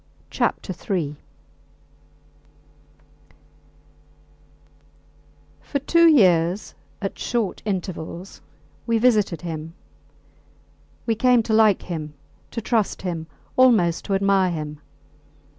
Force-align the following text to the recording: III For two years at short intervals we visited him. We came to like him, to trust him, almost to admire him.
III 0.87 1.15
For 5.61 5.77
two 5.77 6.07
years 6.09 6.73
at 7.03 7.19
short 7.19 7.61
intervals 7.65 8.41
we 8.87 8.97
visited 8.97 9.41
him. 9.41 9.75
We 11.05 11.13
came 11.13 11.43
to 11.43 11.53
like 11.53 11.83
him, 11.83 12.15
to 12.49 12.61
trust 12.61 13.03
him, 13.03 13.27
almost 13.55 14.03
to 14.05 14.15
admire 14.15 14.49
him. 14.49 14.79